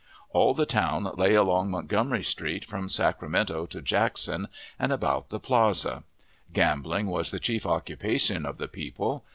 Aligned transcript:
All 0.31 0.55
the 0.55 0.65
town 0.65 1.03
lay 1.15 1.35
along 1.35 1.69
Montgomery 1.69 2.23
Street, 2.23 2.65
from 2.65 2.89
Sacramento 2.89 3.67
to 3.67 3.83
Jackson, 3.83 4.47
and 4.79 4.91
about 4.91 5.29
the 5.29 5.39
plaza. 5.39 6.03
Gambling 6.51 7.05
was 7.05 7.29
the 7.29 7.39
chief 7.39 7.67
occupation 7.67 8.43
of 8.47 8.57
the 8.57 8.67
people. 8.67 9.23